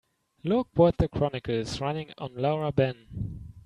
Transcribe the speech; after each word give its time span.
Look 0.43 0.69
what 0.73 0.97
the 0.97 1.07
Chronicle 1.07 1.53
is 1.53 1.79
running 1.79 2.11
on 2.17 2.33
Laura 2.33 2.71
Ben. 2.71 3.51